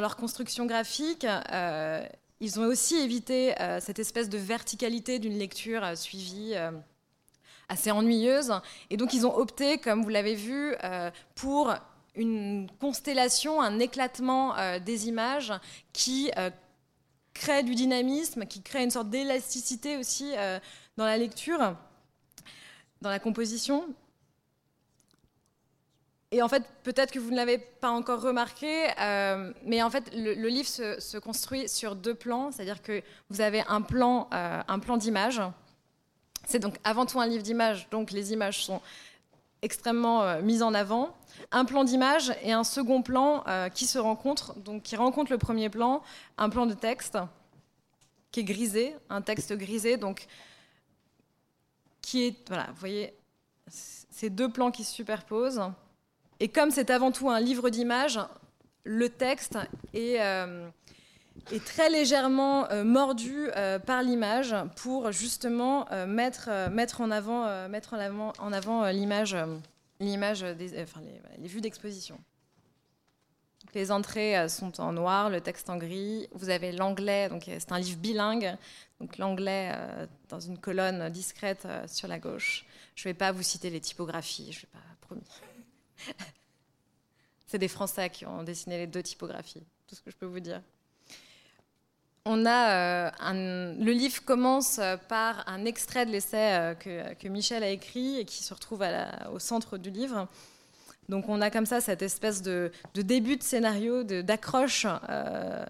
[0.00, 1.26] leur construction graphique.
[2.40, 6.54] ils ont aussi évité cette espèce de verticalité d'une lecture suivie
[7.68, 8.52] assez ennuyeuse.
[8.88, 10.74] Et donc ils ont opté, comme vous l'avez vu,
[11.34, 11.74] pour
[12.14, 15.52] une constellation, un éclatement des images
[15.92, 16.30] qui
[17.34, 20.58] crée du dynamisme, qui crée une sorte d'élasticité aussi euh,
[20.96, 21.76] dans la lecture,
[23.00, 23.86] dans la composition.
[26.32, 30.10] Et en fait, peut-être que vous ne l'avez pas encore remarqué, euh, mais en fait,
[30.14, 34.78] le, livre se, construit sur deux plans, c'est-à-dire que vous avez un plan, euh, un
[34.78, 35.42] plan d'image.
[36.46, 38.80] C'est donc avant tout un livre d'images, donc les images sont
[39.62, 41.14] extrêmement mises en avant
[41.52, 45.38] un plan d'image et un second plan euh, qui se rencontrent, donc qui rencontrent le
[45.38, 46.02] premier plan,
[46.38, 47.18] un plan de texte
[48.30, 50.26] qui est grisé, un texte grisé, donc
[52.00, 53.14] qui est, voilà, vous voyez,
[53.68, 55.62] ces deux plans qui se superposent.
[56.38, 58.20] Et comme c'est avant tout un livre d'images,
[58.84, 59.58] le texte
[59.92, 60.68] est, euh,
[61.52, 63.48] est très légèrement mordu
[63.86, 69.36] par l'image pour justement mettre, mettre en avant, mettre en avant, l'image,
[69.98, 71.00] l'image des, enfin,
[71.38, 72.18] les vues d'exposition.
[73.74, 76.28] Les entrées euh, sont en noir, le texte en gris.
[76.32, 78.56] Vous avez l'anglais, donc euh, c'est un livre bilingue,
[79.00, 82.66] donc l'anglais euh, dans une colonne discrète sur la gauche.
[82.96, 85.22] Je ne vais pas vous citer les typographies, je vais pas promis.
[87.46, 90.40] c'est des Français qui ont dessiné les deux typographies, tout ce que je peux vous
[90.40, 90.62] dire.
[92.26, 98.24] On a le livre commence par un extrait de l'essai que, Michel a écrit et
[98.24, 98.84] qui se retrouve
[99.32, 100.28] au centre du livre.
[101.10, 105.66] Donc on a comme ça cette espèce de, début de scénario, d'accroche, euh,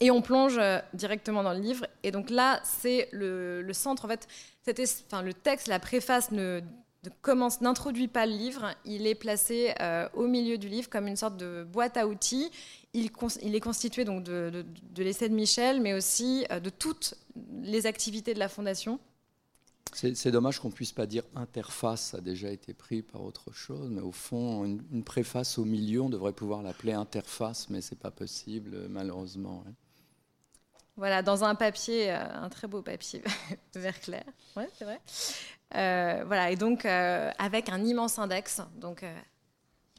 [0.00, 1.86] et on plonge euh, directement dans le livre.
[2.04, 4.04] Et donc là, c'est le, centre.
[4.04, 4.28] En fait,
[4.66, 6.60] le texte, la préface ne,
[7.22, 8.74] commence, n'introduit pas le livre.
[8.84, 12.50] Il est placé euh, au milieu du livre comme une sorte de boîte à outils.
[12.92, 13.10] Il,
[13.42, 17.14] il est constitué donc de, de l'essai de Michel, mais aussi de toutes
[17.62, 19.00] les activités de la Fondation.
[19.94, 23.52] C'est dommage qu'on ne puisse pas dire interface, ça a déjà été pris par autre
[23.52, 27.94] chose, mais au fond, une, préface au milieu, on devrait pouvoir l'appeler interface, mais ce
[27.94, 29.62] n'est pas possible, malheureusement.
[30.96, 33.22] Voilà, dans un papier, euh, un très beau papier
[33.74, 34.24] vert clair,
[34.56, 35.00] ouais, c'est vrai.
[35.74, 39.04] Euh, voilà, et donc euh, avec un immense index, donc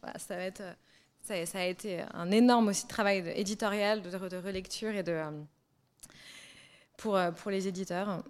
[0.01, 5.21] voilà, ça a été un énorme aussi travail éditorial, de, relecture et de
[6.97, 8.23] pour, pour les éditeurs.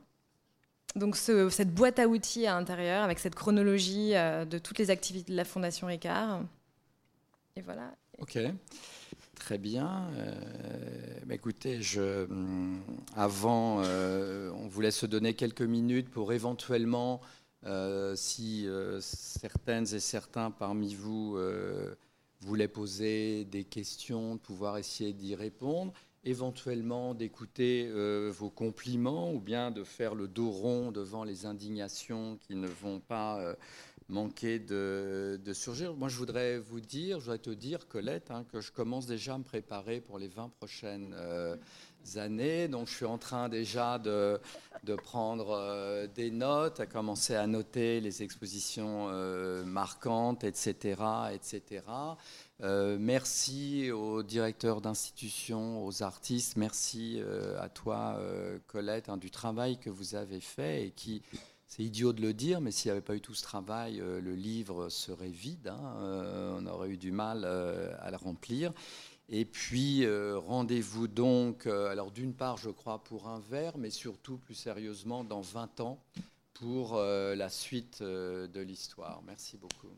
[0.95, 5.31] Donc cette boîte à outils à l'intérieur avec cette chronologie euh, de toutes les activités
[5.31, 6.43] de la Fondation Ricard.
[7.57, 7.93] Et voilà.
[8.19, 8.39] Ok.
[9.35, 10.09] Très bien.
[10.15, 10.33] Euh,
[11.25, 12.81] bah, écoutez, je, hum,
[13.15, 17.19] avant, euh, on voulait se donner quelques minutes pour éventuellement,
[18.15, 18.67] si
[18.99, 21.37] certaines et certains parmi vous
[22.41, 25.93] voulaient poser des questions, pouvoir essayer d'y répondre
[26.25, 32.37] éventuellement d'écouter euh, vos compliments ou bien de faire le dos rond devant les indignations
[32.47, 33.53] qui ne vont pas euh,
[34.09, 35.95] manquer de, surgir.
[35.95, 39.35] Moi, je voudrais vous dire, je voudrais te dire, Colette, hein, que je commence déjà
[39.35, 41.55] à me préparer pour les 20 prochaines euh,
[42.17, 42.67] années.
[42.67, 44.39] Donc, je suis en train déjà de,
[45.03, 49.07] prendre des notes, à commencer à noter les expositions
[49.65, 50.95] marquantes, etc.,
[51.33, 51.81] etc.
[52.61, 56.55] Euh, merci aux directeurs d'institutions, aux artistes.
[56.55, 61.21] Merci euh, à toi, euh, Colette, hein, du travail que vous avez fait et qui,
[61.67, 64.35] c'est idiot de le dire, mais s'il n'y avait pas eu tout ce travail, le
[64.35, 65.67] livre serait vide.
[65.67, 68.71] Hein, on aurait eu du mal à le remplir.
[69.27, 70.05] Et puis,
[70.35, 75.41] rendez-vous donc, alors d'une part, je crois, pour un verre, mais surtout, plus sérieusement, dans
[75.41, 75.99] 20 ans,
[76.53, 79.21] pour la suite de l'histoire.
[79.25, 79.89] Merci beaucoup.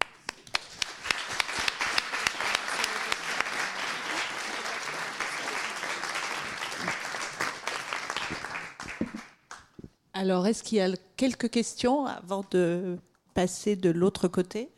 [10.13, 12.97] Alors, est-ce qu'il y a quelques questions avant de
[13.35, 14.71] passer de l'autre côté?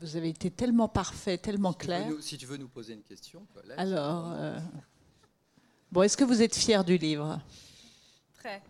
[0.00, 2.10] Vous avez été tellement parfait, tellement clair.
[2.20, 3.46] si tu veux nous poser une question.
[3.76, 4.58] Alors, euh,
[5.92, 7.38] bon, est-ce que vous êtes fier du livre?
[8.38, 8.62] Très.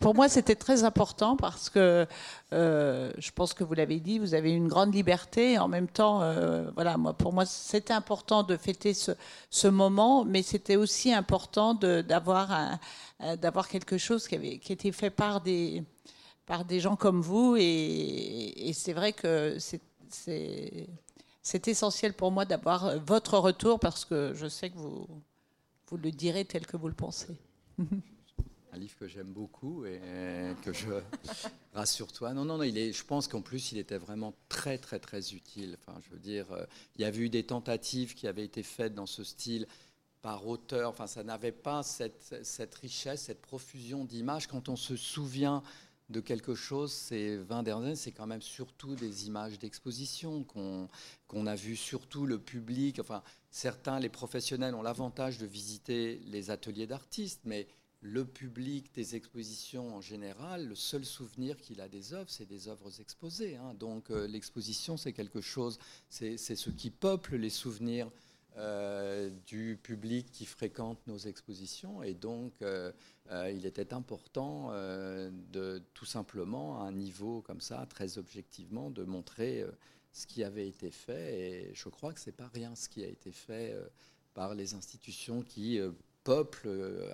[0.00, 2.06] Pour moi, c'était très important parce que
[2.52, 5.52] euh, je pense que vous l'avez dit, vous avez une grande liberté.
[5.52, 9.12] Et en même temps, euh, voilà, moi, pour moi, c'était important de fêter ce,
[9.48, 12.48] ce moment, mais c'était aussi important d'avoir
[13.68, 15.84] quelque chose qui, avait, qui était fait par des,
[16.44, 17.56] par des gens comme vous.
[17.58, 19.80] Et, c'est vrai que c'est
[21.44, 25.06] essentiel pour moi d'avoir votre retour parce que je sais que vous,
[25.88, 27.36] vous le direz tel que vous le pensez.
[28.72, 30.00] un livre que j'aime beaucoup et
[30.62, 30.88] que je
[31.74, 32.34] rassure-toi.
[32.34, 35.32] Non, non, non, il est, je pense qu'en plus, il était vraiment très, très, très
[35.32, 35.76] utile.
[35.80, 36.64] Enfin, je veux dire, euh,
[36.96, 39.66] il y avait eu des tentatives qui avaient été faites dans ce style
[40.22, 40.90] par auteur.
[40.90, 44.46] Enfin, ça n'avait pas cette, richesse, cette profusion d'images.
[44.46, 45.62] Quand on se souvient
[46.10, 51.46] de quelque chose ces 20 dernières années, c'est quand même surtout des images d'exposition qu'on
[51.46, 52.98] a vu, surtout le public.
[52.98, 57.68] Enfin, certains, les professionnels, ont l'avantage de visiter les ateliers d'artistes, mais
[58.02, 62.68] le public des expositions en général, le seul souvenir qu'il a des œuvres, c'est des
[62.68, 63.56] œuvres exposées.
[63.56, 63.74] Hein.
[63.74, 68.10] Donc euh, l'exposition, c'est quelque chose, c'est ce qui peuple les souvenirs
[68.56, 72.02] euh, du public qui fréquente nos expositions.
[72.02, 72.90] Et donc, euh,
[73.30, 79.04] euh, il était important de tout simplement, à un niveau comme ça, très objectivement, de
[79.04, 79.64] montrer
[80.12, 81.38] ce qui avait été fait.
[81.38, 83.76] Et je crois que ce n'est pas rien ce qui a été fait
[84.34, 85.78] par les institutions qui
[86.24, 87.08] peuplent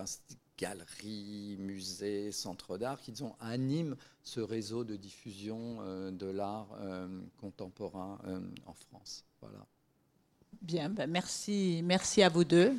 [0.56, 6.74] galeries, musées, centres d'art, qui disons, animent ce réseau de diffusion de l'art
[7.36, 8.18] contemporain
[8.64, 9.26] en France.
[9.42, 9.66] Voilà.
[10.62, 12.72] Bien, ben merci, merci à vous deux.